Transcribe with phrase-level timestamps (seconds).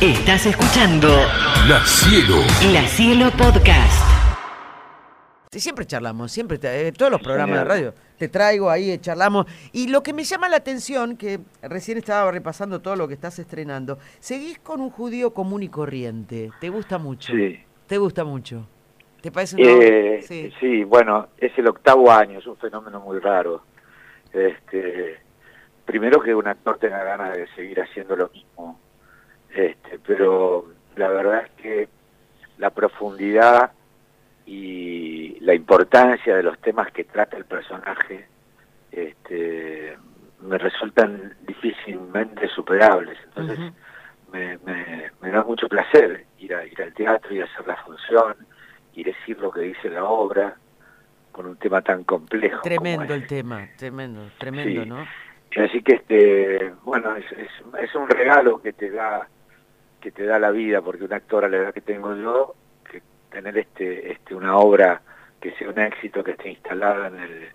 [0.00, 1.08] Estás escuchando
[1.68, 2.36] La Cielo.
[2.72, 4.04] La Cielo Podcast.
[5.50, 7.94] Siempre charlamos, siempre, te- eh, todos los programas de radio.
[8.18, 9.46] Te traigo ahí, eh, charlamos.
[9.72, 13.38] Y lo que me llama la atención, que recién estaba repasando todo lo que estás
[13.38, 16.50] estrenando, seguís con un judío común y corriente.
[16.60, 17.32] ¿Te gusta mucho?
[17.32, 17.58] Sí.
[17.86, 18.68] ¿Te gusta mucho?
[19.22, 20.52] ¿Te parece una Eh, Sí.
[20.60, 20.84] sí.
[20.84, 23.62] bueno, es el octavo año, es un fenómeno muy raro.
[24.32, 25.16] Este,
[25.86, 28.78] primero que un actor tenga ganas de seguir haciendo lo mismo,
[29.56, 30.66] este, pero
[30.96, 31.88] la verdad es que
[32.58, 33.72] la profundidad
[34.46, 38.26] y la importancia de los temas que trata el personaje
[38.92, 39.96] este,
[40.40, 43.18] me resultan difícilmente superables.
[43.24, 43.58] Entonces,
[44.32, 48.36] me, me, me da mucho placer ir, a, ir al teatro y hacer la función
[48.94, 50.56] y decir lo que dice la obra
[51.32, 52.62] con un tema tan complejo.
[52.62, 54.88] Tremendo el tema, tremendo, tremendo, Sí.
[54.88, 55.06] ¿no?
[55.64, 57.50] Así que este, bueno, es, es,
[57.80, 59.26] es un regalo que te da
[60.00, 62.54] que te da la vida, porque un actor a la edad que tengo yo,
[62.90, 65.00] que tener este, este una obra
[65.40, 67.48] que sea un éxito, que esté instalada en el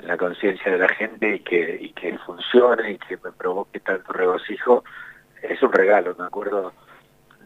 [0.00, 4.12] en la conciencia de la gente y que, que funcione y que me provoque tanto
[4.12, 4.82] regocijo,
[5.42, 6.14] es un regalo.
[6.18, 6.72] Me acuerdo,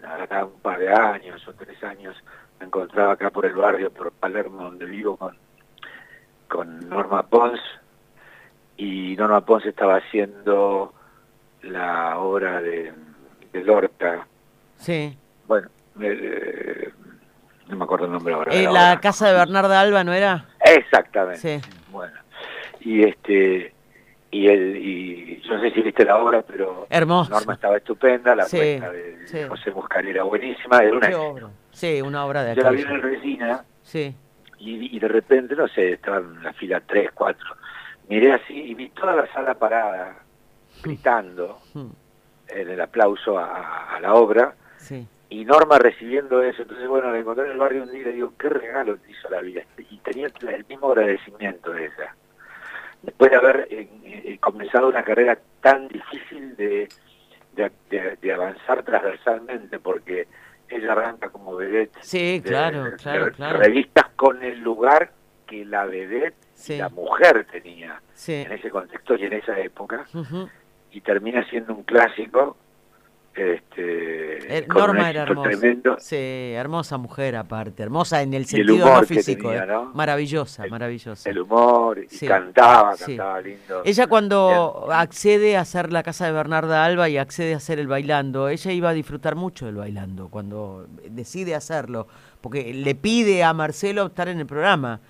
[0.03, 2.17] acá un par de años o tres años,
[2.61, 5.37] me encontraba acá por el barrio, por Palermo, donde vivo, con,
[6.49, 7.61] con Norma Pons,
[8.77, 10.95] y Norma Pons estaba haciendo
[11.63, 12.93] la obra de,
[13.55, 14.27] de Lorca.
[14.77, 15.17] Sí.
[15.47, 15.69] Bueno,
[16.01, 16.91] eh,
[17.69, 18.53] no me acuerdo el nombre ahora.
[18.53, 20.47] Eh, la casa de Bernarda Alba, ¿no era?
[20.65, 21.61] Exactamente.
[21.61, 21.71] Sí.
[21.91, 22.13] Bueno,
[22.81, 23.73] y este
[24.33, 27.31] y el y yo no sé si viste la obra, pero Hermoso.
[27.31, 29.39] Norma estaba estupenda, la Sí, puesta de sí.
[29.49, 31.49] José Muscari era buenísima, era una ¿Qué obra?
[31.71, 34.15] Sí, una obra de yo la vi en el Resina Sí.
[34.59, 37.47] y, y de repente, no sé, estaba en la fila 3, 4,
[38.09, 40.17] miré así y vi toda la sala parada,
[40.83, 41.91] gritando Mm,
[42.49, 45.07] en el aplauso a, a la obra, Sí.
[45.31, 48.13] y Norma recibiendo eso, entonces bueno, la encontré en el barrio un día y le
[48.13, 52.15] digo, qué regalo te hizo la vida, y tenía el mismo agradecimiento de ella.
[53.03, 56.89] Después de haber eh, eh, comenzado una carrera tan difícil de,
[57.55, 60.27] de, de- de avanzar transversalmente, porque
[60.69, 62.93] ella arranca como vedette Sí, claro,
[63.59, 65.13] revistas con el lugar
[65.47, 66.79] que la vedette Sí.
[66.79, 68.33] la mujer tenía Sí.
[68.47, 70.07] en ese contexto y en esa época.
[70.95, 72.57] Y termina siendo un clásico.
[73.37, 75.51] Este, Eh, con un Norma era hermosa.
[75.51, 75.97] tremendo.
[75.99, 79.67] Sí, hermosa mujer aparte, hermosa en el sentido humor no que físico, tenía, eh.
[79.67, 79.85] ¿no?
[79.93, 81.29] maravillosa, El- maravillosa.
[81.31, 83.17] el humor, y Sí, cantaba, sí.
[83.17, 83.83] cantaba lindo.
[83.85, 84.99] Ella cuando Bien.
[85.01, 88.71] accede a hacer la casa de Bernarda Alba y accede a hacer el bailando, ella
[88.71, 92.07] iba a disfrutar mucho del bailando cuando decide hacerlo,
[92.41, 95.01] porque le pide a Marcelo estar en el programa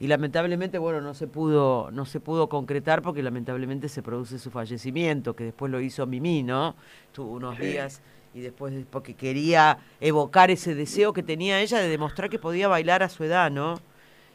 [0.00, 4.50] y lamentablemente bueno no se pudo no se pudo concretar porque lamentablemente se produce su
[4.50, 6.74] fallecimiento que después lo hizo Mimi, ¿no?
[7.06, 7.62] Estuvo unos Sí.
[7.62, 8.02] días
[8.34, 13.02] y después porque quería evocar ese deseo que tenía ella de demostrar que podía bailar
[13.02, 13.74] a su edad, ¿no?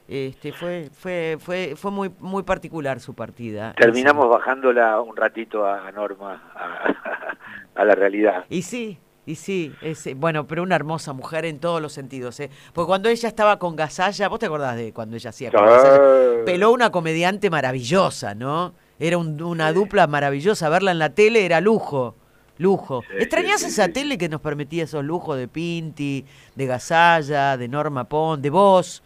[0.08, 3.74] Este fue fue fue fue muy muy particular su partida.
[3.74, 7.38] Terminamos bajándola un ratito a, a Norma, a,
[7.76, 8.46] a la realidad.
[8.50, 8.98] Y sí,
[9.30, 12.50] y sí, es, eh, bueno, pero una hermosa mujer en todos los sentidos, ¿eh?
[12.74, 15.66] Porque cuando ella estaba con Gasalla, ¿vos te acordás de cuando ella hacía con Sí.
[15.74, 16.46] Gasalla?
[16.46, 18.74] Peló una comediante maravillosa, ¿no?
[19.00, 19.76] Era un- una Sí.
[19.76, 22.16] dupla maravillosa, verla en la tele era lujo,
[22.58, 23.02] lujo.
[23.04, 26.26] Sí, ¿Extrañás sí, esa tele que nos permitía esos lujos de Pinti,
[26.56, 29.04] de Gasalla, de Norma Pon, de vos?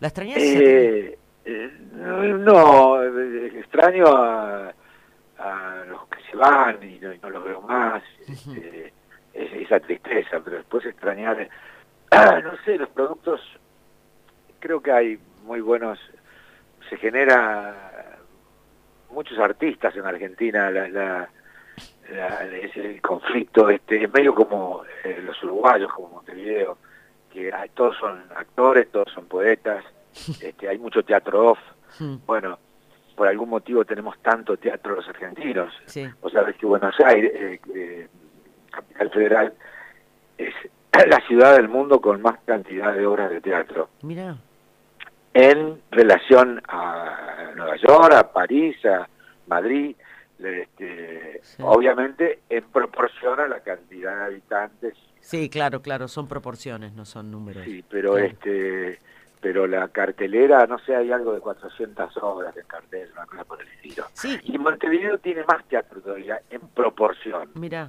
[0.00, 0.36] ¿La extrañás?
[0.38, 4.72] Eh, eh, no, extraño a,
[5.38, 8.92] a los que se van y no, y no los veo más, este,
[9.34, 11.48] esa tristeza, pero después extrañar,
[12.10, 13.40] ah, no sé, los productos,
[14.60, 15.98] creo que hay muy buenos,
[16.88, 18.18] se genera
[19.10, 21.28] muchos artistas en Argentina, la, la,
[22.10, 26.78] la- es el conflicto, este, es medio como eh, los uruguayos, como Montevideo,
[27.32, 29.84] que hay- todos son actores, todos son poetas,
[30.42, 31.58] este, hay mucho teatro off,
[32.00, 32.58] Mm, bueno,
[33.16, 35.72] por algún motivo tenemos tanto teatro los argentinos.
[35.86, 38.08] Sí, Vos sabés que Buenos Aires, eh, eh,
[38.80, 39.52] capital federal,
[40.36, 40.54] es
[41.08, 44.36] la ciudad del mundo con más cantidad de obras de teatro mira,
[45.34, 49.08] en relación a Nueva York, a París, a
[49.46, 49.94] Madrid,
[50.38, 51.62] este, Sí.
[51.64, 57.30] obviamente en proporción a la cantidad de habitantes, sí, claro, claro, son proporciones, no son
[57.30, 57.64] números.
[57.64, 58.26] sí, pero Claro.
[58.26, 58.98] este
[59.40, 63.62] pero la cartelera, no sé, hay algo de 400 obras en cartel, una cosa por
[63.62, 64.04] el estilo.
[64.12, 67.48] Sí, Y Montevideo tiene más teatro todavía, en proporción.
[67.54, 67.88] Mira.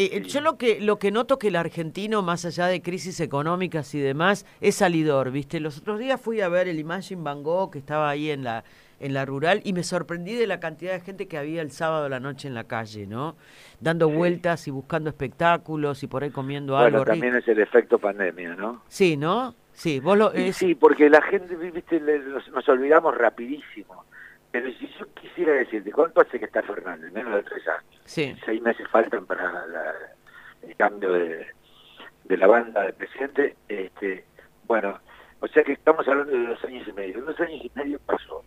[0.00, 3.92] Eh, yo lo que lo que noto que el argentino, más allá de crisis económicas
[3.96, 5.58] y demás, es salidor, ¿viste?
[5.58, 8.62] Los otros días fui a ver el Imagine Van Gogh que estaba ahí en la
[9.00, 12.04] en la rural y me sorprendí de la cantidad de gente que había el sábado
[12.06, 13.36] a la noche en la calle, ¿no?
[13.80, 16.98] Dando vueltas y buscando espectáculos y por ahí comiendo algo.
[16.98, 18.82] Bueno, también es el efecto pandemia, ¿no?
[18.86, 19.56] Sí, ¿no?
[19.72, 20.30] Sí, vos lo...
[20.52, 24.04] Sí, porque la gente, viste, nos, olvidamos rapidísimo.
[24.50, 27.12] Pero si yo quisiera decirte, ¿cuánto hace que está Fernández?
[27.12, 28.00] Menos de tres años.
[28.04, 28.34] Sí.
[28.44, 29.94] Seis meses faltan para
[30.62, 31.46] el cambio de,
[32.24, 33.56] de la banda del presidente.
[33.68, 34.24] Este,
[34.66, 34.98] bueno,
[35.40, 37.22] o sea que estamos hablando de dos años y medio.
[37.22, 38.42] Dos años y medio pasó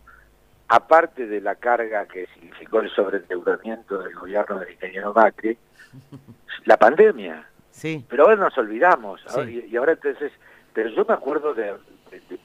[0.72, 5.58] aparte de la carga que significó el sobreendeudamiento del gobierno del ingeniero Macri,
[6.64, 7.46] la pandemia.
[7.70, 8.02] Sí.
[8.08, 10.32] Pero ahora nos olvidamos, y, ahora entonces,
[10.72, 11.74] pero yo me acuerdo de,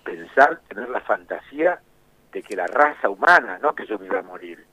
[0.04, 1.80] pensar, tener la fantasía
[2.38, 4.64] de que la raza humana, no que yo me iba a morir,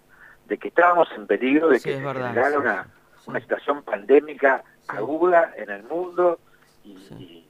[0.46, 2.86] de que estábamos en peligro de que se generara una,
[3.26, 6.38] una situación pandémica aguda en el mundo
[6.84, 7.48] y,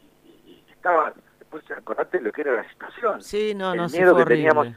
[0.71, 3.23] estaba, después acordate lo que era la situación.
[3.23, 4.69] Sí, no, el no, miedo que teníamos.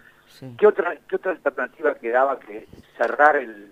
[0.57, 2.67] ¿Qué, otra, ¿Qué otra alternativa quedaba que
[2.97, 3.71] cerrar el,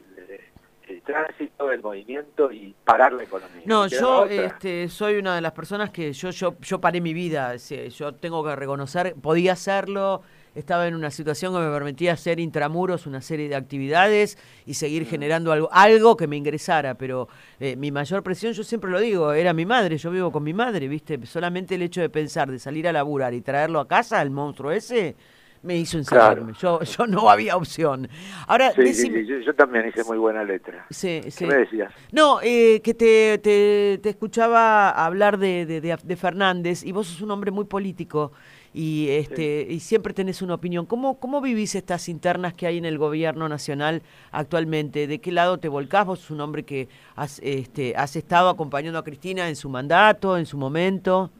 [0.88, 3.64] el tránsito, el movimiento y parar la economía.
[3.66, 7.56] No, yo este, soy una de las personas que yo, yo, yo paré mi vida,
[7.56, 10.22] yo tengo que reconocer, podía hacerlo,
[10.56, 15.04] estaba en una situación que me permitía hacer intramuros una serie de actividades y seguir
[15.04, 15.06] mm.
[15.06, 17.28] generando algo, algo que me ingresara, pero
[17.60, 20.54] eh, mi mayor presión, yo siempre lo digo, era mi madre, yo vivo con mi
[20.54, 21.24] madre, ¿viste?
[21.26, 24.72] Solamente el hecho de pensar, de salir a laburar y traerlo a casa, el monstruo
[24.72, 25.16] ese,
[25.66, 26.54] me hizo encerrarme.
[26.54, 28.08] Yo, yo no había opción.
[28.48, 30.86] Ahora, sí, sí, yo, también hice muy buena letra.
[30.90, 31.92] Sí, ¿Qué me decías?
[32.12, 37.52] No, eh, que te, te, escuchaba hablar de, de, Fernández y vos sos un hombre
[37.52, 38.32] muy político
[38.76, 40.86] y este y siempre tenés una opinión.
[40.86, 44.02] ¿Cómo, ¿Cómo vivís estas internas que hay en el gobierno nacional
[44.34, 45.08] actualmente?
[45.08, 46.06] ¿De qué lado te volcás?
[46.06, 50.38] Vos sos un hombre que has, este, has estado acompañando a Cristina en su mandato,
[50.38, 51.32] en su momento.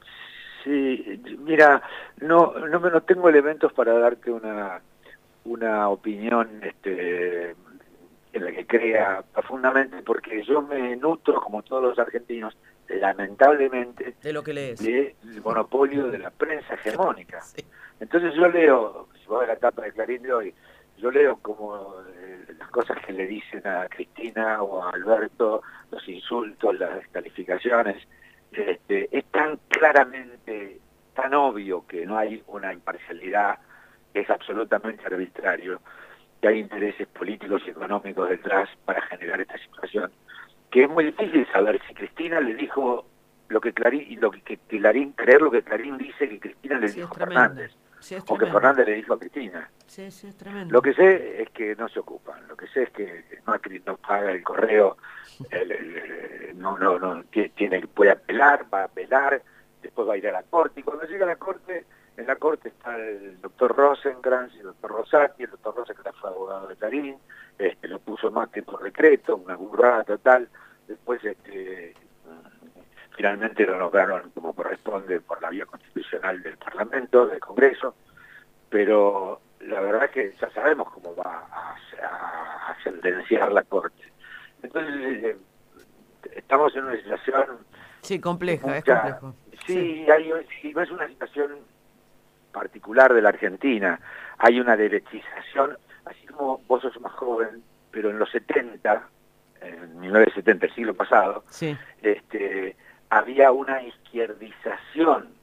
[0.64, 1.82] Sí, mira,
[2.22, 4.80] no, no, no tengo elementos para darte una,
[5.44, 7.54] una opinión este,
[8.32, 12.56] en la que crea profundamente, porque yo me nutro, como todos los argentinos,
[12.88, 14.80] lamentablemente, de lo que lees.
[14.84, 17.42] del monopolio de la prensa hegemónica.
[18.00, 20.54] Entonces yo leo, si vos ves la tapa de Clarín de hoy,
[20.98, 25.62] yo leo como eh, las cosas que le dicen a Cristina o a Alberto,
[25.92, 28.08] los insultos, las descalificaciones,
[28.52, 30.80] este, es tan claramente,
[31.14, 33.60] tan obvio que no hay una imparcialidad,
[34.14, 35.82] que es absolutamente arbitrario,
[36.42, 40.12] que hay intereses políticos y económicos detrás para generar esta situación,
[40.76, 43.06] que es muy difícil saber si Cristina le dijo
[43.48, 47.14] lo que Clarín, lo que, Clarín, creer lo que Clarín dice que Cristina le dijo
[47.14, 47.72] a Fernández.
[48.28, 49.70] o que Fernández le dijo a Cristina.
[49.88, 50.74] Sí, sí, es tremendo.
[50.74, 53.96] Lo que sé es que no se ocupan, lo que sé es que Macri no
[53.96, 54.98] paga el correo,
[56.56, 59.42] no, no, no, tiene, puede apelar, va a apelar,
[59.82, 61.86] después va a ir a la corte, y cuando llega a la corte,
[62.18, 66.30] en la corte está el doctor Rosenkrantz y el doctor Rosati, el doctor Rosenkrantz fue
[66.30, 67.18] abogado de Tarín,
[67.58, 70.48] este, lo puso Macri por decreto, una burrada total,
[70.88, 71.94] después este,
[73.16, 77.96] finalmente lo nombraron como corresponde por la vía constitucional del Parlamento, del Congreso,
[78.70, 81.76] pero la verdad es que ya sabemos cómo va a,
[82.84, 84.04] sentenciar la Corte.
[84.62, 85.38] Entonces, eh,
[86.36, 87.46] estamos en una situación...
[88.02, 89.34] Sí, compleja, es complejo.
[89.66, 91.58] Sí, Hay, es una situación
[92.56, 94.00] particular de la Argentina.
[94.38, 97.62] Hay una derechización, así como vos sos más joven,
[97.92, 99.04] pero en los 70,
[99.62, 101.78] en 1970, el siglo pasado, sí.
[102.02, 102.78] este,
[103.10, 105.36] había una izquierdización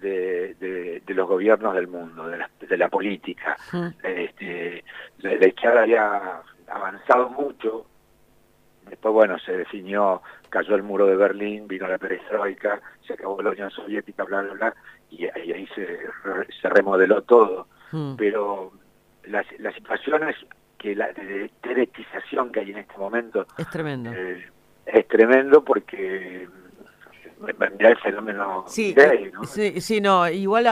[0.00, 3.56] de, los gobiernos del mundo, de la, de la política.
[4.02, 4.84] Este,
[5.18, 7.86] la, izquierda había avanzado mucho,
[8.88, 13.50] después bueno, se definió, cayó el muro de Berlín, vino la perestroika, se acabó la
[13.50, 14.74] Unión Soviética, bla, bla, bla,
[15.10, 16.00] y, ahí se,
[16.60, 17.68] se remodeló todo.
[18.18, 18.72] Pero
[19.24, 20.36] las, las situaciones
[20.76, 24.12] que la de derechización que hay en este momento es tremendo.
[24.12, 24.44] Eh,
[24.84, 26.48] es tremendo porque
[27.78, 28.94] el fenómeno sí,
[29.32, 29.44] ¿no?
[29.44, 30.66] Sí, sí, no, igual,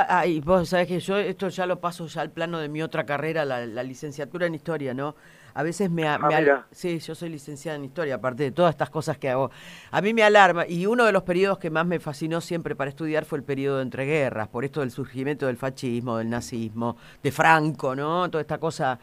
[0.44, 3.44] vos sabés que yo esto ya lo paso ya al plano de mi otra carrera,
[3.44, 5.14] la, licenciatura en Historia, ¿no?
[5.54, 9.18] A veces me, ah, sí, yo soy licenciada en Historia, aparte de todas estas cosas
[9.18, 9.52] que hago.
[9.92, 12.90] A mí me alarma, y uno de los periodos que más me fascinó siempre para
[12.90, 17.30] estudiar fue el periodo de entreguerras, por esto del surgimiento del fascismo, del nazismo, de
[17.30, 18.28] Franco, ¿no?
[18.30, 18.98] Toda esta cosa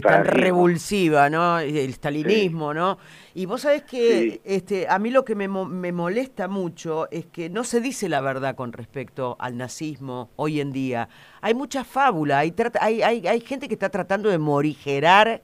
[0.00, 1.58] tan revulsiva, ¿no?
[1.58, 2.98] El stalinismo, ¿no?
[3.34, 7.50] Y vos sabés que este, a mí lo que me, me, molesta mucho es que
[7.50, 11.08] no se dice la verdad con respecto al nazismo hoy en día.
[11.40, 15.42] Hay mucha fábula, hay, hay, hay, hay gente que está tratando de morigerar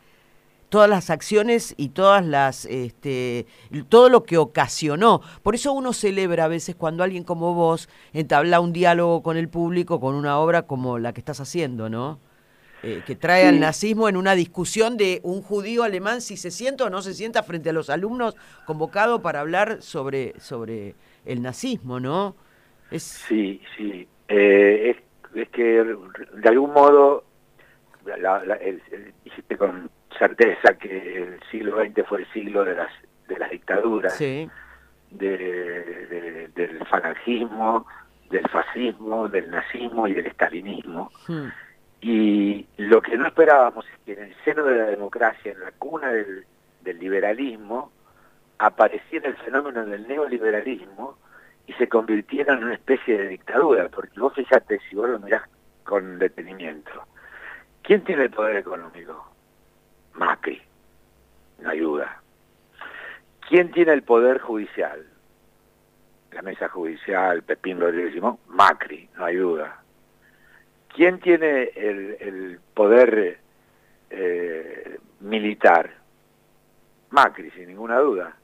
[0.68, 3.46] todas las acciones y todas las este,
[3.88, 5.20] todo lo que ocasionó.
[5.42, 9.48] Por eso uno celebra a veces cuando alguien como vos entabla un diálogo con el
[9.48, 12.20] público con una obra como la que estás haciendo, ¿no?
[12.84, 16.84] Eh, que trae al nazismo en una discusión de un judío alemán si se sienta
[16.84, 20.94] o no se sienta frente a los alumnos convocado para hablar sobre, sobre
[21.24, 22.36] el nazismo, ¿no?
[22.92, 23.02] Es...
[23.02, 24.06] Sí, sí.
[24.28, 24.94] Eh,
[25.34, 27.24] es, que de algún modo
[29.24, 32.90] dijiste con certeza que el siglo XX fue el siglo de las,
[33.28, 34.48] de las dictaduras, de,
[36.54, 37.86] del falangismo,
[38.30, 41.10] del fascismo, del nazismo y del estalinismo.
[41.26, 41.48] Hmm.
[42.00, 45.72] Y lo que no esperábamos es que en el seno de la democracia, en la
[45.72, 46.44] cuna del,
[46.84, 47.92] liberalismo,
[48.58, 51.18] apareciera el fenómeno del neoliberalismo
[51.66, 55.42] y se convirtiera en una especie de dictadura, porque vos fíjate, si vos lo mirás
[55.84, 56.90] con detenimiento,
[57.82, 59.30] ¿quién tiene el poder económico?
[60.18, 60.60] Macri,
[61.60, 62.20] no hay duda.
[63.48, 65.06] ¿Quién tiene el poder judicial?
[66.32, 69.80] La mesa judicial, Pepín Rodríguez Simón, Macri, no hay duda.
[70.94, 73.38] ¿Quién tiene el, poder
[74.10, 75.94] eh, militar?
[77.10, 78.36] Macri, sin ninguna duda.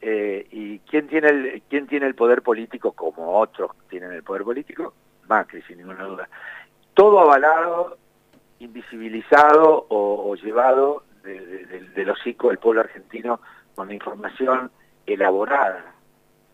[0.00, 4.42] Eh, ¿Y quién tiene, el, quién tiene el poder político como otros tienen el poder
[4.44, 4.94] político?
[5.28, 6.28] Macri, sin ninguna duda.
[6.94, 7.96] Todo avalado,
[8.64, 13.40] invisibilizado o, llevado de, los hocico del pueblo argentino
[13.74, 14.70] con la información
[15.06, 15.94] elaborada.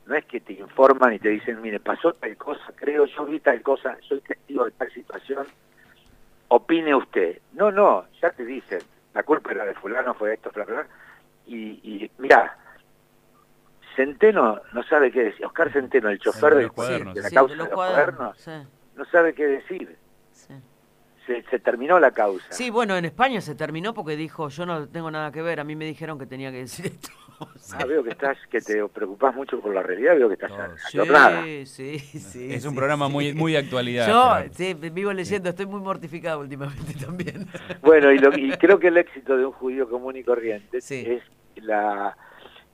[0.07, 3.41] No es que te informan y te dicen, mire, pasó tal cosa, creo, yo vi
[3.41, 5.47] tal cosa, soy testigo de tal situación,
[6.49, 7.41] opine usted.
[7.53, 8.81] No, no, ya te dicen,
[9.12, 10.87] la culpa era de fulano, fue esto, bla, bla,
[11.47, 12.57] y, y mira,
[13.97, 16.71] Centeno no sabe qué decir, Oscar Centeno, el chofer del,
[17.15, 18.49] de la causa de los, cuadernos,
[18.95, 19.97] no sabe qué decir.
[21.28, 22.47] Se, se, terminó la causa.
[22.49, 25.64] Sí, bueno, en España se terminó porque dijo, yo no tengo nada que ver, a
[25.64, 27.11] mí me dijeron que tenía que decir esto.
[27.75, 30.50] Ah, veo que estás, que te preocupas mucho por la realidad, veo que estás
[30.90, 34.08] sí, sí, sí, Es un programa muy muy de actualidad.
[34.08, 37.47] Yo sí, vivo leyendo, estoy muy mortificado últimamente también.
[37.82, 41.23] Bueno, y, creo que el éxito de un judío común y corriente es
[41.56, 42.16] la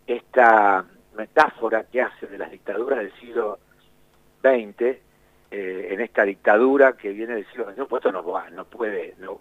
[0.06, 0.84] esta
[1.16, 3.58] metáfora que hace de las dictaduras del siglo
[4.42, 4.96] XX,
[5.56, 9.40] eh, en esta dictadura que viene del siglo XXI, pues esto no, no puede, no,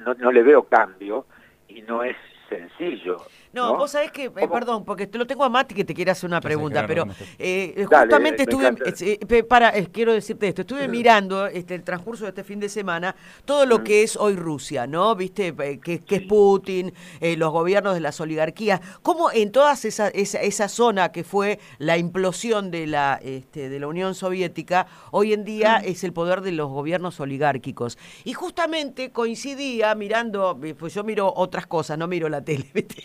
[0.00, 1.24] no, no le veo cambio
[1.68, 2.16] y no es
[2.50, 3.22] sencillo.
[3.54, 6.10] No, vos sabés que, eh, perdón, porque te lo tengo a Mati que te quiere
[6.10, 7.06] hacer una pregunta, pero
[7.38, 12.42] eh, justamente estuve, eh, para, quiero decirte esto, estuve mirando este, el transcurso de este
[12.42, 15.14] fin de semana todo lo que es hoy Rusia, ¿no?
[15.14, 21.12] Viste, que, es Putin, los gobiernos de las oligarquías, cómo en toda esa, esa, zona
[21.12, 26.02] que fue la implosión de la, este, de la Unión Soviética, hoy en día es
[26.02, 27.98] el poder de los gobiernos oligárquicos.
[28.24, 33.04] Y justamente coincidía mirando, pues yo miro otras cosas, no miro la tele, ¿viste?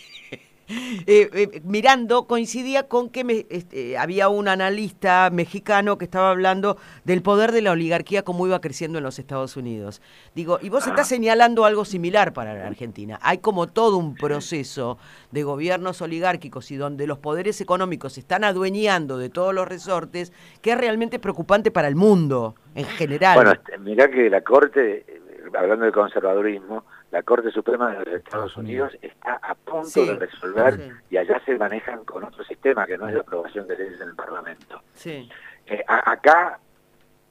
[1.06, 6.76] Eh, eh, mirando coincidía con que me, este, había un analista mexicano que estaba hablando
[7.04, 10.00] del poder de la oligarquía como iba creciendo en los Estados Unidos.
[10.34, 13.18] Digo, y vos estás señalando algo similar para la Argentina.
[13.22, 14.98] Hay como todo un proceso
[15.30, 20.32] de gobiernos oligárquicos y donde los poderes económicos se están adueñando de todos los resortes,
[20.62, 23.36] que es realmente preocupante para el mundo en general.
[23.36, 25.20] Bueno, mirá que la Corte, eh,
[25.56, 30.92] hablando de conservadurismo, la Corte Suprema de los Estados Unidos está a punto de resolver
[31.10, 34.08] y allá se manejan con otro sistema que no es la aprobación de leyes en
[34.08, 34.80] el Parlamento.
[34.94, 35.28] Sí.
[35.66, 36.58] Eh, acá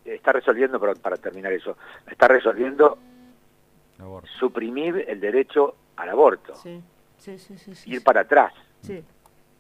[0.04, 1.78] está resolviendo, para, para terminar eso,
[2.10, 2.98] está resolviendo
[4.40, 6.56] suprimir el derecho al aborto.
[6.56, 6.82] Sí.
[7.18, 7.56] Sí, sí,
[7.86, 8.54] Ir para atrás.
[8.82, 9.04] Sí.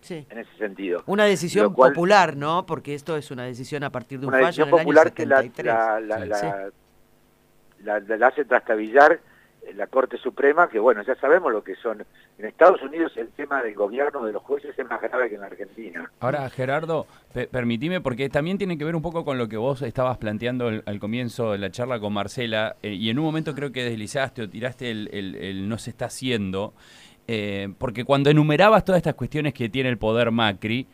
[0.01, 0.25] Sí.
[0.29, 1.03] En ese sentido.
[1.07, 2.65] Una decisión popular, ¿no?
[2.65, 5.99] Porque esto es una decisión a partir de un fallo decisión popular que la, la,
[6.25, 6.71] la,
[7.83, 9.19] la, la hace trastabillar
[9.75, 12.05] la Corte Suprema, que bueno, ya sabemos lo que son.
[12.37, 15.43] En Estados Unidos el tema del gobierno de los jueces es más grave que en
[15.43, 16.11] Argentina.
[16.19, 17.07] Ahora, Gerardo,
[17.51, 20.99] permitime, porque también tiene que ver un poco con lo que vos estabas planteando al,
[20.99, 24.49] comienzo de la charla con Marcela, eh, y en un momento creo que deslizaste o
[24.49, 26.73] tiraste el, no se está haciendo,
[27.27, 30.87] eh, porque cuando enumerabas todas estas cuestiones que tiene el poder Macri,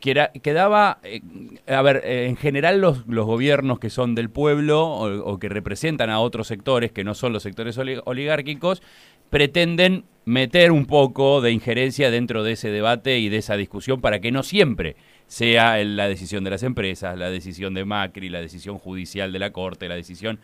[0.00, 1.20] quedaba, eh,
[1.66, 6.10] a ver, eh, en general los, los, gobiernos que son del pueblo o, que representan
[6.10, 8.82] a otros sectores que no son los sectores oligárquicos,
[9.30, 14.20] pretenden meter un poco de injerencia dentro de ese debate y de esa discusión para
[14.20, 18.78] que no siempre sea la decisión de las empresas, la decisión de Macri, la decisión
[18.78, 20.38] judicial de la Corte, la decisión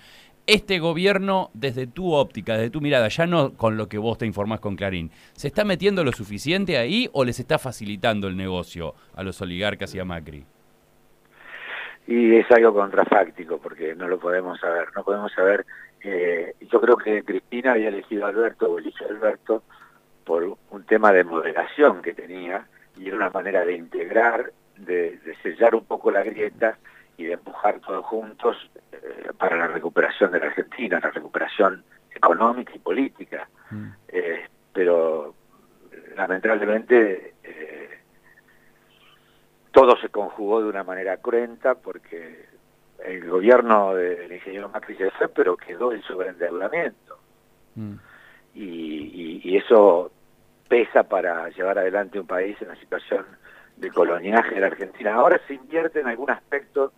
[0.47, 4.27] este gobierno, desde tu óptica, desde tu mirada, ya no con lo que vos te
[4.27, 8.95] informás con Clarín, ¿se está metiendo lo suficiente ahí o les está facilitando el negocio
[9.15, 10.45] a los oligarcas y a Macri?
[12.07, 14.89] Y es algo contrafáctico porque no lo podemos saber.
[14.95, 15.65] No podemos saber.
[16.03, 19.63] Eh, yo creo que Cristina había elegido a Alberto o Alberto
[20.25, 22.67] por un tema de moderación que tenía
[22.99, 26.79] y era una manera de integrar, de, sellar un poco la grieta
[27.17, 28.57] y de empujar todos juntos
[28.93, 33.49] eh, para la recuperación de la Argentina, la recuperación económica y política.
[33.71, 33.89] Mm.
[34.09, 35.35] Eh, pero
[36.17, 37.99] lamentablemente eh,
[39.71, 42.47] todo se conjugó de una manera cruenta porque
[43.05, 47.19] el gobierno del ingeniero Macri se fue, pero quedó el sobreendeudamiento.
[47.75, 47.95] Mm.
[48.55, 50.13] Y, y, eso
[50.69, 53.27] pesa para llevar adelante un país en la situación
[53.77, 55.15] de coloniaje de la Argentina.
[55.15, 56.93] Ahora se invierte en algún aspecto,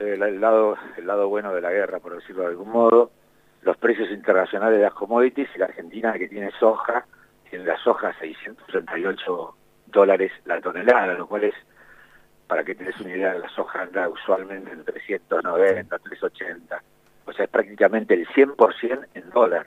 [0.00, 3.10] eh, el, lado, el lado bueno de la guerra, por decirlo de algún modo,
[3.62, 7.06] los precios internacionales de las commodities la Argentina que tiene soja,
[7.50, 9.54] tiene la soja 638
[9.86, 11.54] dólares la tonelada, lo cual es,
[12.46, 16.82] para que tengas una idea, la soja anda usualmente en 390, 380,
[17.24, 19.66] o sea, es prácticamente el 100% en dólar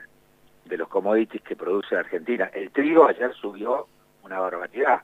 [0.66, 2.50] de los commodities que produce la Argentina.
[2.54, 3.88] El trigo ayer subió
[4.24, 5.02] una barbaridad,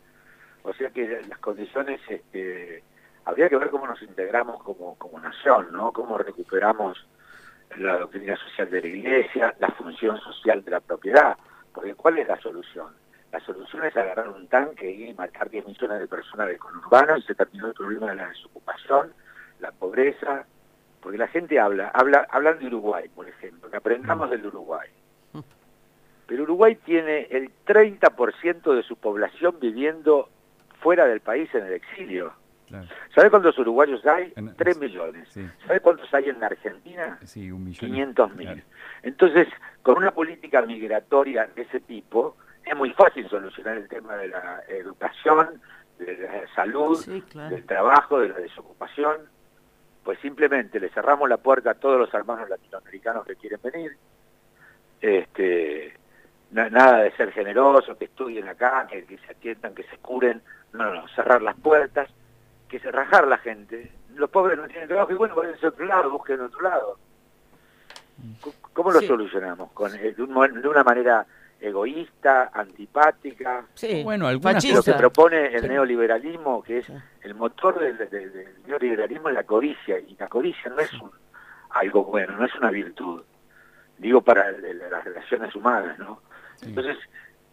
[0.63, 2.83] o sea que las condiciones, este,
[3.27, 5.91] habría que ver cómo nos integramos como, como nación, ¿no?
[5.91, 7.05] Cómo recuperamos
[7.75, 11.37] la doctrina social de la Iglesia, la función social de la propiedad,
[11.73, 12.87] porque ¿cuál es la solución?
[13.33, 17.21] La solución es agarrar un tanque y matar 10 millones de personas del conurbano y
[17.23, 19.11] se terminó el problema de la desocupación,
[19.59, 20.45] la pobreza,
[21.01, 24.87] porque la gente habla, habla hablan de Uruguay, por ejemplo, que aprendamos del Uruguay.
[26.27, 30.29] Pero Uruguay tiene el 30% de su población viviendo
[30.79, 32.33] fuera del país en el exilio.
[33.15, 34.33] ¿Sabe cuántos uruguayos hay?
[34.57, 35.29] Tres millones.
[35.65, 37.17] ¿Sabe cuántos hay en la Argentina?
[37.23, 37.89] Sí, un millón.
[37.89, 38.63] 500 mil.
[39.03, 39.47] Entonces,
[39.81, 44.63] con una política migratoria de ese tipo, es muy fácil solucionar el tema de la
[44.67, 45.61] educación,
[45.97, 49.17] de la salud, del trabajo, de la desocupación.
[50.03, 53.97] Pues simplemente le cerramos la puerta a todos los hermanos latinoamericanos que quieren venir.
[55.01, 55.93] Este,
[56.51, 60.41] nada de ser generosos, que estudien acá, que, que se atiendan, que se curen.
[60.73, 62.09] No, no, no, cerrar las puertas
[62.67, 63.91] que se rajar la gente.
[64.15, 66.97] Los pobres no tienen trabajo y bueno, vayan a otro lado, busquen otro lado.
[68.73, 69.71] ¿Cómo lo solucionamos?
[69.71, 71.25] Con, eh, de, una manera
[71.59, 73.65] egoísta, antipática.
[73.73, 74.39] Sí, bueno, Lo
[74.83, 77.97] que propone el neoliberalismo, que es el motor del,
[78.65, 79.99] neoliberalismo, es la codicia.
[79.99, 80.91] Y la codicia no es
[81.71, 83.23] algo bueno, no es una virtud.
[83.97, 86.21] Digo para las relaciones humanas, ¿no?
[86.61, 86.97] Entonces,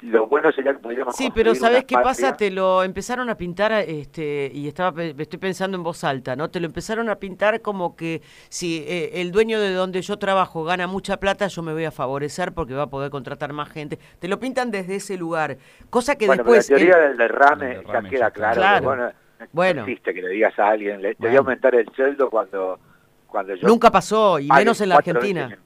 [0.05, 2.37] lo bueno sería que pudiéramos Sí, pero ¿sabes qué pasa?
[2.37, 6.51] Te lo empezaron a pintar, este y estaba estoy pensando en voz alta, ¿no?
[6.51, 10.65] Te lo empezaron a pintar como que si eh, el dueño de donde yo trabajo
[10.65, 13.99] gana mucha plata, yo me voy a favorecer porque va a poder contratar más gente.
[14.19, 15.57] Te lo pintan desde ese lugar,
[15.89, 16.69] cosa que después...
[16.69, 19.13] la teoría del derrame, ya queda claro.
[19.53, 22.79] bueno, existe que le digas a alguien, le, te voy a aumentar el sueldo cuando...
[23.27, 25.57] cuando yo, Nunca pasó, y menos en la Argentina.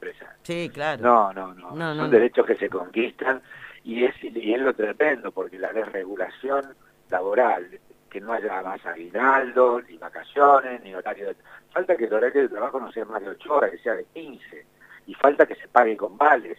[0.43, 1.03] Sí, claro.
[1.03, 3.43] No, no, no, no son derechos que se conquistan
[3.89, 6.75] y es, y es lo tremendo, porque la desregulación
[7.09, 7.67] laboral,
[8.11, 11.37] que no haya más aguinaldo, ni vacaciones, ni horario de...
[11.73, 14.05] Falta que el horario de trabajo no sea más de 8 horas, que sea de
[14.13, 14.67] 15.
[15.07, 16.59] Y falta que se pague con vales.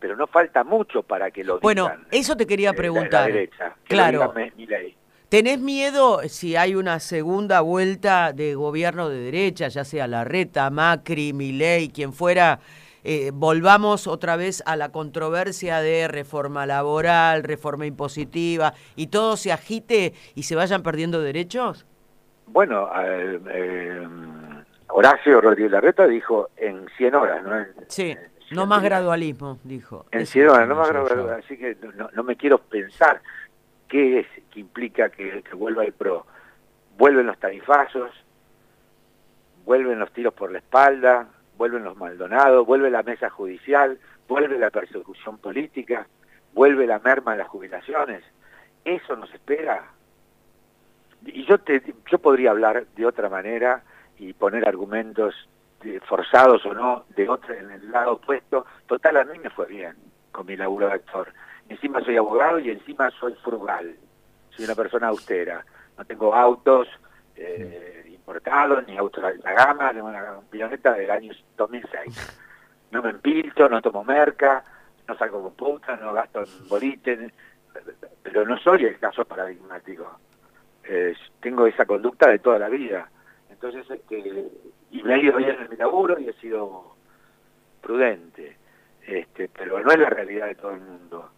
[0.00, 3.30] Pero no falta mucho para que lo Bueno, eso te quería preguntar.
[3.84, 4.34] claro.
[5.28, 11.32] ¿Tenés miedo si hay una segunda vuelta de gobierno de derecha, ya sea Larreta, Macri,
[11.32, 12.58] Milei, quien fuera,
[13.04, 19.52] eh, volvamos otra vez a la controversia de reforma laboral, reforma impositiva, y todo se
[19.52, 21.86] agite y se vayan perdiendo derechos?
[22.46, 24.08] Bueno, eh,
[24.88, 27.84] Horacio Rodríguez Larreta dijo en 100 horas, ¿no?
[27.88, 28.16] sí,
[28.50, 30.06] no más gradualismo, dijo.
[30.10, 31.76] En 100 horas, no más gradualismo, así que
[32.14, 33.20] no, me quiero pensar
[33.88, 36.26] qué es que implica que, que vuelva el PRO.
[36.96, 38.10] Vuelven los tarifazos,
[39.66, 44.70] vuelven los tiros por la espalda, vuelven los Maldonados, vuelve la mesa judicial, vuelve la
[44.70, 46.06] persecución política,
[46.52, 48.22] vuelve la merma de las jubilaciones.
[48.84, 49.90] Eso nos espera.
[51.26, 53.82] Y yo, te, yo podría hablar de otra manera
[54.18, 55.34] y poner argumentos
[56.06, 58.66] forzados o no de otra en el lado opuesto.
[58.86, 59.94] Total, a mí me fue bien
[60.32, 61.32] con mi laburo de actor.
[61.68, 63.94] Encima soy abogado y encima soy frugal.
[64.50, 65.64] Soy una persona austera.
[65.96, 66.88] No tengo autos,
[67.36, 72.38] eh, importado, ni auto de la gama, de una pioneta del año 2006.
[72.90, 74.64] No me empilto, no tomo merca,
[75.06, 77.30] no salgo con puta, no gasto en bolite,
[78.22, 80.18] pero no soy el caso paradigmático.
[81.40, 83.10] tengo esa conducta de toda la vida.
[83.50, 84.50] Entonces, este,
[84.90, 86.96] y me ha ido bien en mi laburo y he sido
[87.82, 88.56] prudente.
[89.06, 91.30] Este, pero no es la realidad de todo el mundo.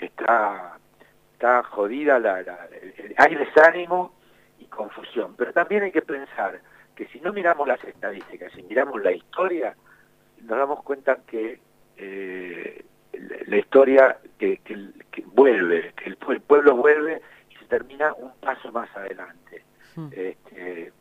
[0.00, 0.78] Está,
[1.32, 2.68] está jodida, la, la
[3.18, 4.14] hay desánimo
[4.70, 5.34] confusión.
[5.36, 6.60] Pero también hay que pensar
[6.94, 9.74] que si no miramos las estadísticas, si miramos la historia,
[10.42, 11.60] nos damos cuenta que
[11.96, 12.84] eh,
[13.46, 18.70] la historia, que, que vuelve, que el, el pueblo vuelve y se termina un paso
[18.72, 19.64] más adelante.
[19.96, 20.08] Mm.
[20.12, 20.92] Este,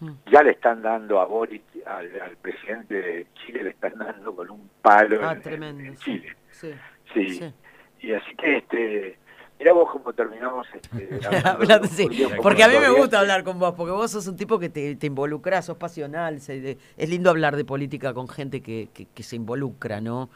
[0.00, 0.10] Mm.
[0.30, 4.50] ya le están dando a Boric, al, al presidente de Chile, le están dando con
[4.50, 5.82] un palo Ah, en- en- tremendo.
[5.84, 6.36] en Chile.
[6.50, 6.74] sí,
[7.14, 7.30] Sí.
[7.30, 7.54] sí.
[8.00, 9.18] Y así que, este,
[9.58, 10.66] mira vos cómo terminamos.
[10.74, 12.08] Este, Hablando, sí,
[12.42, 14.96] Porque a mí me gusta hablar con vos, porque vos sos un tipo que te,
[14.96, 16.40] te involucras, sos pasional.
[16.40, 20.30] se- es lindo hablar de política con gente que, que- que se involucra, ¿no?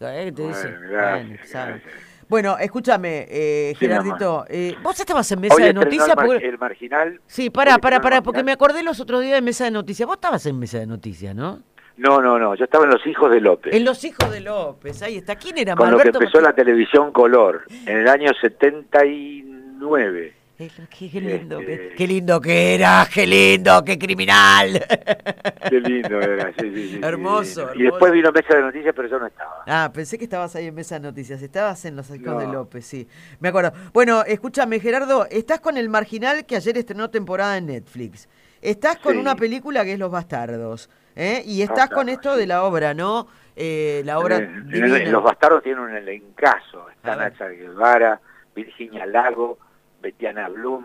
[0.00, 1.82] Eh, te dice, Bueno, gracias.
[2.28, 6.08] Bueno, escúchame, eh, Sí, Gerardito, eh, vos estabas en mesa Hoy de noticias.
[6.08, 7.20] el, mar- porque- el marginal.
[7.26, 9.64] Sí, pará, hoy pará, estrenó el pará, porque me acordé los otros días de mesa
[9.64, 10.06] de noticias.
[10.06, 11.62] Vos estabas en mesa de noticias, ¿no?
[11.96, 13.74] No, no, no, yo estaba en Los Hijos de López.
[13.74, 15.36] En Los Hijos de López, ahí está.
[15.36, 15.74] ¿Quién era?
[15.74, 20.34] con lo que Alberto empezó la televisión color en el año 79.
[20.58, 24.72] Eh, Qué, qué lindo, Este- qué lindo que eras, qué lindo, qué criminal.
[25.68, 27.70] Qué lindo era, sí, sí, sí, Hermoso.
[27.74, 29.64] Y después vino Mesa de Noticias, pero yo no estaba.
[29.66, 31.42] Ah, pensé que estabas ahí en Mesa de Noticias.
[31.42, 32.46] Estabas en Los Hijos de.
[32.46, 33.06] López, sí.
[33.40, 33.72] Me acuerdo.
[33.92, 35.26] Bueno, escúchame, Gerardo.
[35.28, 38.28] Estás con El Marginal que ayer estrenó temporada en Netflix.
[38.62, 39.18] Estás con Sí.
[39.18, 40.88] una película que es Los Bastardos.
[41.16, 41.42] ¿Eh?
[41.44, 42.40] Y estás con esto sí.
[42.40, 43.26] de la obra, ¿no?
[43.56, 46.86] Eh, la obra Los Bastardos tienen un elencazo.
[46.88, 47.32] A Está ver.
[47.32, 48.20] Nacha Guevara,
[48.54, 49.58] Virginia Lago,
[50.02, 50.84] Betiana Blum,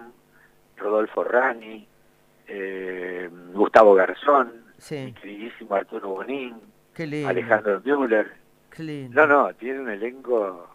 [0.77, 1.85] Rodolfo Rani,
[2.47, 4.95] eh, Gustavo Garzón, Sí.
[5.05, 6.55] mi queridísimo Arturo Bonín.
[7.27, 8.31] Alejandro Müller.
[9.11, 10.67] No, no, tiene un elenco...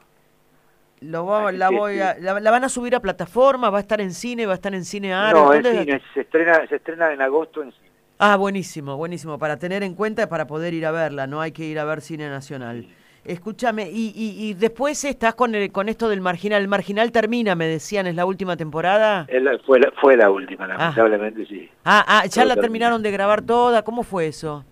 [1.01, 4.01] Lo va- la, voy a- la, la van a subir a plataforma, va a estar
[4.01, 5.35] en cine, va a estar en cine Ares.
[5.35, 7.86] no, en ¿dónde- cine, se estrena, se estrena en agosto en cine.
[8.18, 9.38] Ah, buenísimo, buenísimo.
[9.38, 12.00] Para tener en cuenta para poder ir a verla, no hay que ir a ver
[12.00, 12.87] cine nacional.
[13.24, 16.62] Escúchame, y, y, y después estás con, el, con esto del marginal.
[16.62, 19.26] El marginal termina, me decían, es la última temporada.
[19.66, 21.68] Fue, la, fue la última, lamentablemente sí.
[21.85, 22.62] Ah, ah, ya la termina.
[22.62, 23.83] terminaron de grabar toda.
[23.83, 24.64] ¿Cómo fue eso?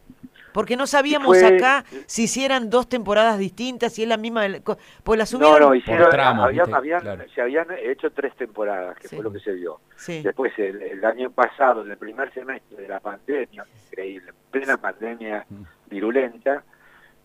[0.54, 4.42] Porque no sabíamos fue- acá si hicieran dos temporadas distintas, si es la misma.
[4.42, 5.60] del- Pues la No, subieron.
[5.60, 6.78] no, hicieron, tramos, habían- ¿viste?
[6.78, 7.24] habían- Claro.
[7.34, 9.16] se habían hecho tres temporadas, que Sí.
[9.16, 9.80] fue lo que se vio.
[9.96, 10.22] Sí.
[10.22, 14.76] Después, el, el año pasado, en el primer semestre de la pandemia, increíble, en plena
[14.76, 15.62] pandemia Mm.
[15.90, 16.62] virulenta,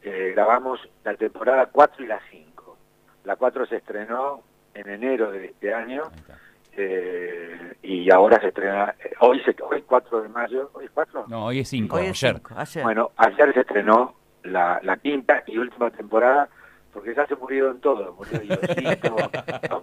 [0.01, 2.77] eh, grabamos la temporada 4 y la 5.
[3.25, 4.41] La 4 se estrenó
[4.73, 6.39] en enero de este año está.
[6.77, 10.91] Eh, y ahora se estrena, eh, hoy, se, hoy es 4 de mayo, hoy es
[10.91, 11.25] 4.
[11.27, 12.36] No, hoy es 5, Hoy es ayer.
[12.38, 12.84] cinco, ayer.
[12.84, 16.47] Bueno, ayer se estrenó la, la quinta y última temporada,
[16.93, 18.15] porque ya se murieron todos.
[18.15, 19.15] Murió Diosito,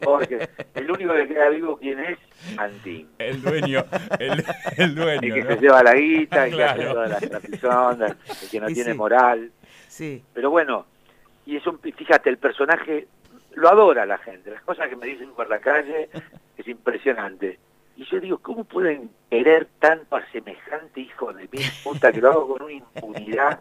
[0.03, 0.49] Borges.
[0.75, 2.19] El único que queda vivo, ¿quién es?
[2.59, 3.09] Antín.
[3.19, 3.85] El dueño,
[4.19, 4.45] el, el
[4.77, 5.49] El dueño, que ¿no?
[5.55, 6.93] se lleva la guita, el que hace Claro.
[6.95, 8.99] todas las trapisondas, el que no Y tiene sí.
[8.99, 9.53] moral.
[9.89, 10.25] Sí.
[10.35, 10.87] Pero bueno,
[11.47, 13.07] y es un, fíjate, el personaje
[13.55, 14.51] lo adora la gente.
[14.51, 16.11] Las cosas que me dicen por la calle
[16.57, 17.59] es impresionante.
[17.97, 22.31] Y yo digo, ¿cómo pueden querer tanto a semejante hijo de mil puta que lo
[22.31, 23.61] hago con una impunidad,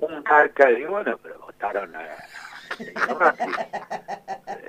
[0.00, 0.66] un marca?
[0.68, 2.00] Digo, bueno, pero votaron a...
[2.00, 3.52] a Macri.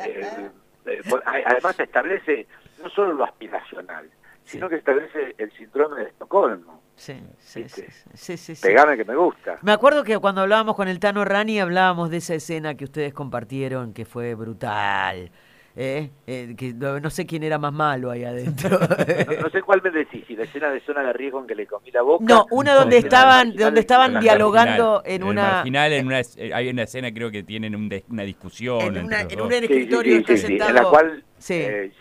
[0.05, 0.49] Eh,
[0.85, 2.47] eh, a- además establece
[2.81, 4.07] no solo lo aspiracional,
[4.43, 6.81] sino que establece el síndrome de Estocolmo.
[6.95, 8.61] Sí, sí, sí, sí, sí.
[8.61, 9.57] Pegame que me gusta.
[9.61, 13.13] Me acuerdo que cuando hablábamos con el Tano Rani hablábamos de esa escena que ustedes
[13.13, 15.31] compartieron, que fue brutal.
[15.79, 16.09] ¿Eh?
[16.25, 18.77] Eh, que no, no sé quién era más malo ahí adentro.
[19.27, 21.55] No, no sé cuál me decís, si la escena de zona de riesgo en que
[21.55, 22.25] le comí la boca.
[22.27, 25.15] No, una donde estaban, donde en estaban dialogando Marginal.
[25.15, 28.03] en el una marginal, en una, eh, hay una escena creo que tienen un des-
[28.09, 28.95] una discusión.
[28.97, 30.69] en, una- en un Sí, sí, escritorio sí, está sí, sí, sentado.
[30.69, 31.53] en la cual, Sí.
[31.55, 31.91] eh,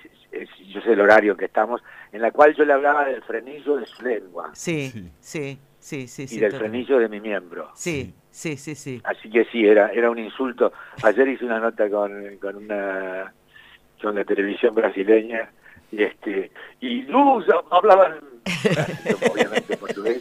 [0.72, 3.86] yo sé el horario que estamos, en la cual yo le hablaba del frenillo de
[3.86, 5.10] su lengua sí, Sí.
[5.20, 6.36] sí, sí, sí, sí.
[6.36, 7.70] y del frenillo de mi miembro.
[7.74, 9.00] Sí, sí, sí, sí.
[9.04, 10.72] Así que sí, era era un insulto.
[11.02, 13.32] Ayer hice una nota con, con una
[14.06, 15.50] con la televisión brasileña
[15.90, 18.20] y este y Luz hablaban
[19.32, 20.20] obviamente portugués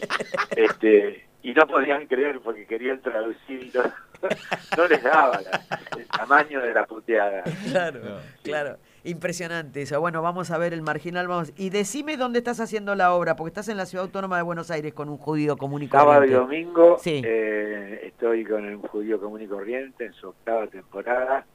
[0.56, 3.82] este y no podían creer porque querían traducir y no,
[4.76, 5.62] no les daba la-
[5.96, 7.44] el tamaño de la puteada.
[7.70, 8.16] Claro, No.
[8.42, 8.76] claro.
[9.04, 10.00] Impresionante eso.
[10.00, 11.28] Bueno, vamos a ver el marginal.
[11.28, 11.52] Vamos.
[11.56, 14.72] Y decime dónde estás haciendo la obra, porque estás en la Ciudad Autónoma de Buenos
[14.72, 16.34] Aires con un judío común y Sábado y corriente.
[16.64, 17.22] domingo Sí.
[17.24, 21.46] eh, estoy con un judío común y corriente en su octava temporada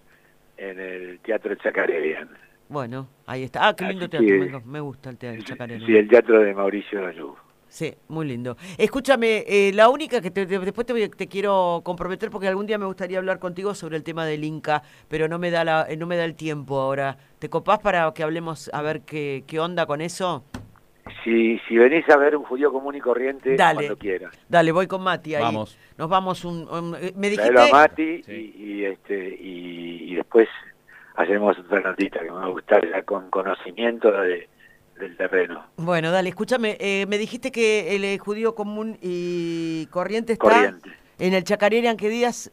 [0.61, 2.29] en el Teatro Chacarerian.
[2.69, 3.67] Bueno, ahí está.
[3.67, 4.27] Ah, qué lindo Así teatro.
[4.61, 5.85] que- Me, gusta el teatro chacarero.
[5.85, 7.35] Sí, el teatro de Mauricio Ayú.
[7.67, 8.57] Sí, muy lindo.
[8.77, 12.65] Escúchame, eh, la única que te- te- después te, voy- te quiero comprometer porque algún
[12.67, 15.85] día me gustaría hablar contigo sobre el tema del Inca, pero no me da la,
[15.89, 17.17] eh, no me da el tiempo ahora.
[17.39, 20.43] ¿Te copás para que hablemos a ver qué, qué onda con eso?
[21.23, 23.75] Si, si venís a ver un judío común y corriente, Dale.
[23.75, 24.31] cuando quieras.
[24.49, 25.43] Dale, voy con Mati ahí.
[25.43, 25.77] Vamos.
[25.97, 28.53] Nos vamos un, un- eh, me dijiste Traelo a Mati Sí.
[28.57, 30.47] y, y, este, y, y después
[31.15, 34.47] hacemos otra notita que me va a gustar ya con conocimiento de,
[34.99, 35.65] del terreno.
[35.77, 40.89] Bueno, dale, escúchame, eh, me dijiste que el eh, judío común y corriente está Corriente.
[41.19, 42.51] en el Chacarerian, ¿qué días?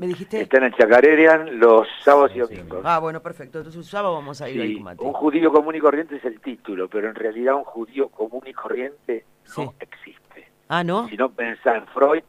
[0.00, 0.40] ¿Me dijiste?
[0.40, 2.80] Está en Chacarerian los sábados y domingos.
[2.84, 3.58] Ah, bueno, perfecto.
[3.58, 5.04] Entonces un sábado vamos a ir Sí, con Mati.
[5.04, 8.54] un judío común y corriente es el título, pero en realidad un judío común y
[8.54, 9.60] corriente Sí.
[9.62, 10.48] no existe.
[10.68, 11.06] Ah, ¿no?
[11.08, 12.22] Si no pensás en Freud,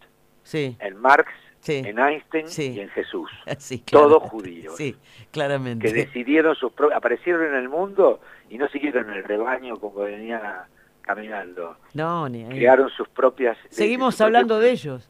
[0.43, 0.75] Sí.
[0.81, 1.31] en Marx,
[1.61, 1.81] Sí.
[1.85, 2.73] en Einstein Sí.
[2.73, 3.31] y en Jesús.
[3.57, 4.75] Sí, Todos judíos.
[4.75, 4.97] Sí,
[5.31, 5.87] claramente.
[5.87, 10.67] Que decidieron sus aparecieron en el mundo y no siguieron el rebaño como venían a-
[11.03, 11.77] caminando.
[11.93, 12.49] No, ni ahí.
[12.49, 13.57] Crearon sus propias...
[13.69, 15.09] Seguimos sus hablando de ellos.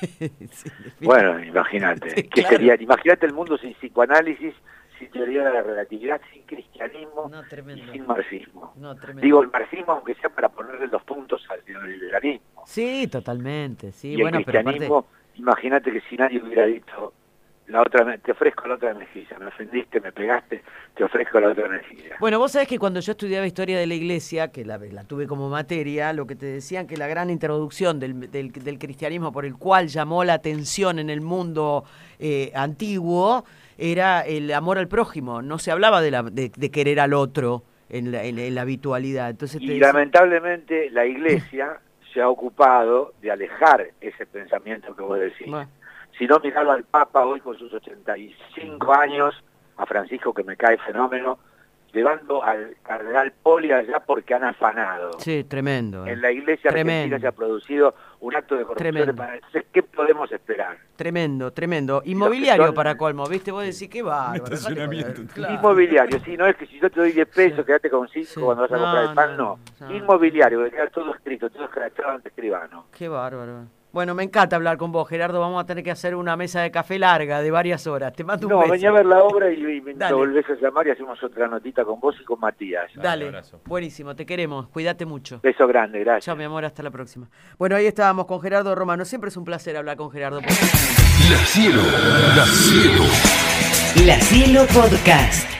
[0.50, 2.10] Sí, Bueno, imagínate.
[2.10, 2.48] Sí, ¿Qué claro.
[2.56, 2.74] sería?
[2.80, 4.54] Imagínate el mundo sin psicoanálisis,
[4.98, 8.72] sin teoría de la relatividad, sin cristianismo No, y sin marxismo.
[8.76, 8.94] No.
[8.94, 12.62] Digo el marxismo aunque sea para ponerle los puntos al neoliberalismo.
[12.66, 13.92] Sí, totalmente.
[13.92, 14.78] Sí, y bueno, el pero aparte.
[14.78, 17.12] cristianismo, imagínate que si nadie hubiera dicho,
[17.70, 20.62] la otra te ofrezco la otra mejilla, me ofendiste, me pegaste,
[20.94, 22.16] te ofrezco la otra mejilla.
[22.20, 25.26] Bueno, vos sabés que cuando yo estudiaba historia de la iglesia, que la, la tuve
[25.26, 29.44] como materia, lo que te decían que la gran introducción del, del- del cristianismo por
[29.44, 31.84] el cual llamó la atención en el mundo
[32.18, 33.44] eh, antiguo
[33.78, 35.40] era el amor al prójimo.
[35.40, 38.62] No se hablaba de, la, de, de querer al otro en la, en- en la
[38.62, 39.30] habitualidad.
[39.30, 41.80] Entonces Y lamentablemente la iglesia
[42.12, 45.46] se ha ocupado de alejar ese pensamiento que vos decís.
[45.48, 45.70] Bueno,
[46.20, 49.34] Si no, mirarlo al Papa hoy con sus 85 años,
[49.78, 51.38] a Francisco que me cae fenómeno,
[51.94, 55.12] llevando al cardenal Poli allá porque han afanado.
[55.18, 56.04] sí, tremendo.
[56.06, 56.12] eh.
[56.12, 57.16] En la iglesia Tremendo.
[57.16, 58.92] argentina se ha producido un acto de corrupción.
[58.94, 59.22] Tremendo.
[59.32, 60.76] Entonces, ¿qué podemos esperar?
[60.94, 62.02] Tremendo, tremendo.
[62.04, 63.50] Inmobiliario son- para colmo, ¿viste?
[63.50, 64.34] Vos decís, qué bárbaro.
[64.44, 65.12] dejate estacionamiento.
[65.22, 65.26] joder.
[65.28, 65.54] Claro.
[65.54, 67.64] Inmobiliario, sí, no es que si yo te doy 10 pesos, Sí.
[67.64, 68.40] quédate con 5 Sí.
[68.40, 69.88] cuando vas a No, comprar el pan, no, no.
[69.88, 69.96] no.
[69.96, 72.84] Inmobiliario, que queda todo escrito, todo escrachado ante escribano.
[72.92, 73.64] Qué bárbaro.
[73.92, 75.40] Bueno, me encanta hablar con vos, Gerardo.
[75.40, 78.12] Vamos a tener que hacer una mesa de café larga de varias horas.
[78.12, 78.72] Te mando un No, beso.
[78.72, 80.14] venía a ver la obra y, y me Dale.
[80.14, 82.90] volvés a llamar y hacemos otra notita con vos y con Matías.
[82.94, 83.60] Dale, Un abrazo.
[83.66, 84.68] buenísimo, te queremos.
[84.68, 85.40] Cuídate mucho.
[85.42, 86.26] Beso grande, gracias.
[86.26, 87.28] Chao, mi amor, hasta la próxima.
[87.58, 89.04] Bueno, ahí estábamos con Gerardo Romano.
[89.04, 90.40] Siempre es un placer hablar con Gerardo.
[94.06, 95.59] La Cielo Podcast.